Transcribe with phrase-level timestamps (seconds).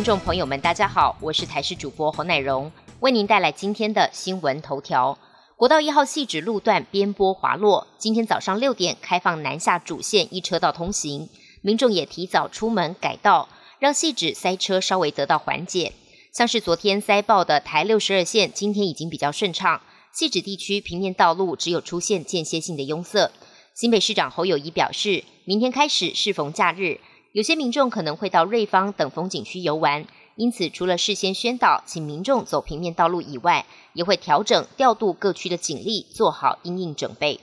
[0.00, 5.18] 听众朋友们，大家好，我是台视主播侯乃荣，为您带来今天的新闻头条。
[5.56, 11.28] 国道一号细指路段边坡滑落，今天早上六点开放南下主线一车道通行，
[11.60, 15.92] 民众也提早出门改道，让细指塞车稍微得到缓解。
[16.32, 19.82] 像是昨天塞爆的台六十二线，今天已经比较顺畅。
[20.14, 23.30] 细指地区平面道路只有出现间歇性的拥塞。
[23.74, 27.00] 新北市长侯友谊表示，明天开始适逢假日。
[27.32, 37.38] 有些民众可能会到瑞芳等风景区游玩，因此除了事先宣导，请民众走平面道路以外，也会调整调度各区的警力，做好应应准备。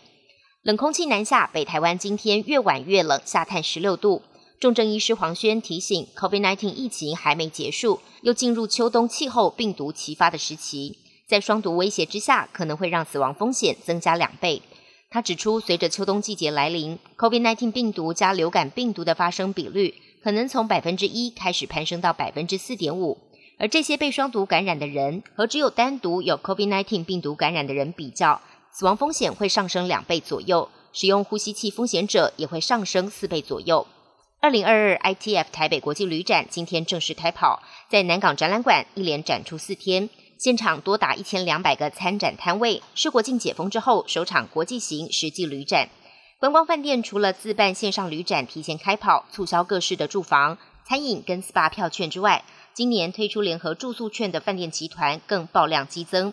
[0.62, 4.24] 冷空气南下，北台湾今天越晚越冷，下探十六度。
[4.60, 14.62] 重症医师黄轩提醒，COVID-19 疫情还没结束，又进入秋冬气候病毒齐发的时期，在双毒威胁之下，可能会让死亡风险增加两倍。
[15.10, 23.18] 他指出，随着秋冬季节来临，COVID-19 病毒加流感病毒的发生比率可能从百分之一开始攀升到百分之四点五，
[23.58, 28.42] 而这些被双毒感染的人和只有单独有 COVID-19 病毒感染的人比较，
[28.72, 33.88] 死亡风险会上升两倍左右，使用呼吸器风险者也会上升四倍左右。
[34.42, 40.10] 二零二二 ITF 台北国际旅展今天正式开跑，在南港展览馆一连展出四天。
[40.38, 45.90] 现场多达一千两百个参展摊位，是国境解封之后首场国际型实际旅展。
[46.40, 56.32] 观光饭店除了自办线上旅展提前开跑，促销各式的住房、餐饮跟 SPA 票券之外，今年推出联合住宿券的饭店集团更爆量激增。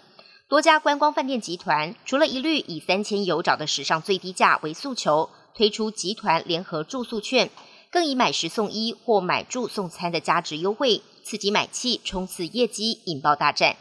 [0.48, 7.48] 多家观光饭店集团除了一律以三千有找的史上最低价为诉求，推出集团联合住宿券，
[7.90, 13.76] 更以买十送一或买住送餐的价值优惠，刺激买气，冲刺业绩，引爆大战。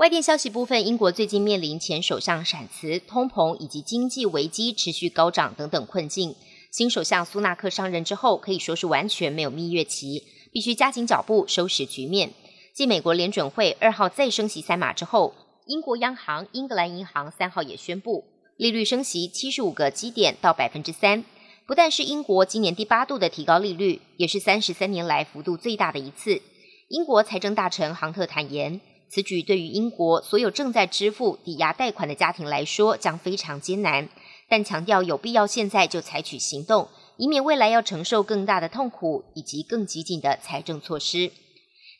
[0.00, 6.34] 外电消息部分，英国最近面临前首相闪辞、通膨以及经济危机持续高涨等等困境。
[6.70, 12.30] 新首相苏纳克上任之后，可以说是完全没有蜜月期，必须加紧脚步收拾局面。
[12.72, 15.34] 继美国联准会二号再升息三码之后，
[15.66, 18.24] 英国央行英格兰银行三号也宣布
[18.56, 21.22] 利率升息七十五个基点到百分之三，
[21.66, 26.40] 不但是英国今年第八度的提高利率，也是三十三年来幅度最大的一次。
[26.88, 28.80] 英国财政大臣杭特坦言。
[29.12, 34.08] 此举对于英国所有正在支付抵押贷款的家庭来说将非常艰难，
[34.48, 41.32] 但强调有必要现在就采取行动，以免未来要承受更大的痛苦以及更激进的财政措施。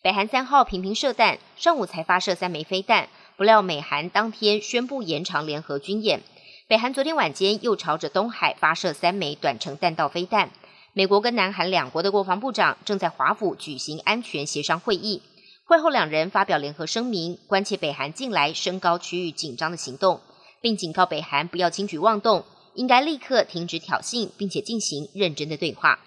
[0.03, 6.23] 北韩三号频频射弹，上午才发射三枚飞弹，不料美韩当天宣布延长联合军演。
[6.69, 10.51] 北韩昨天晚间又朝着东海发射三枚短程弹道飞弹。
[10.93, 15.23] 美国跟南韩两国的国防部长正在华府举行安全协商会议。
[15.71, 20.21] 会后，两人发表联合声明，关切北韩近来升高区域紧张的行动，
[20.61, 22.45] 并警告北韩不要轻举妄动，
[22.75, 26.01] 应该立刻停止挑衅，并且进行认真的对话。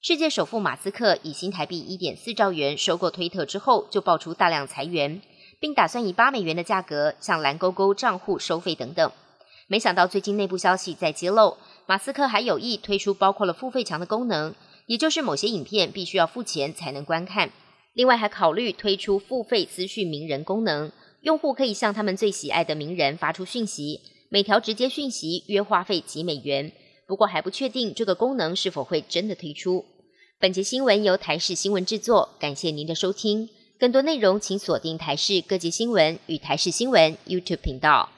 [0.00, 5.20] 世界首富马斯克以新台币一点四兆元收购推特之后，就爆出大量裁员，
[5.60, 9.12] 并打算以八美元的价格向蓝勾勾账户收费等等。
[9.66, 14.54] 没想到最近内部消息在揭露，马斯克还有意推出包括了付费墙的功能，
[14.86, 17.50] 也就是某些影片必须要付钱才能观看。
[17.94, 26.72] 另外还考虑推出付费资讯名人功能，用户可以向他们最喜爱的名人发出讯息，每条直接讯息约花费几美元。
[27.06, 29.84] 不过还不确定这个功能是否会真的推出。
[30.38, 33.48] 本节新闻由台视新闻制作，感谢您的收听。
[33.78, 38.10] 更多内容请锁定台视各界新闻与台视新闻 YouTube 频道。